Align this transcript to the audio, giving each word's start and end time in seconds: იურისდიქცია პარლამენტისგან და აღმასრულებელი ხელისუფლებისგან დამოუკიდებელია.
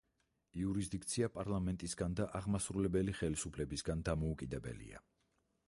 იურისდიქცია 0.61 1.27
პარლამენტისგან 1.35 2.17
და 2.21 2.25
აღმასრულებელი 2.41 3.17
ხელისუფლებისგან 3.21 4.05
დამოუკიდებელია. 4.11 5.07